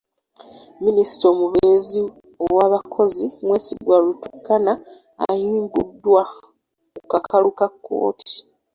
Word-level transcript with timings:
Minisita 0.83 1.25
omubeezi 1.33 1.99
ow'abakozi 2.45 3.25
Mwesigwa 3.45 3.95
Rukutana 4.03 4.73
ayimbuddwa 5.29 6.21
ku 6.95 7.01
kakalu 7.11 7.49
ka 7.57 7.67
kkooti. 7.73 8.33